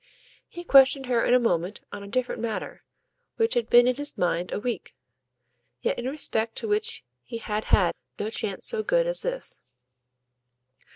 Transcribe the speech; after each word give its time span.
He 0.47 0.63
questioned 0.63 1.05
her 1.05 1.23
in 1.23 1.35
a 1.35 1.39
moment 1.39 1.79
on 1.91 2.01
a 2.01 2.07
different 2.07 2.41
matter, 2.41 2.81
which 3.35 3.53
had 3.53 3.69
been 3.69 3.87
in 3.87 3.97
his 3.97 4.17
mind 4.17 4.51
a 4.51 4.59
week, 4.59 4.95
yet 5.83 5.99
in 5.99 6.09
respect 6.09 6.55
to 6.55 6.67
which 6.67 7.03
he 7.21 7.37
had 7.37 7.65
had 7.65 7.93
no 8.17 8.31
chance 8.31 8.65
so 8.65 8.81
good 8.81 9.05
as 9.05 9.21
this. 9.21 9.61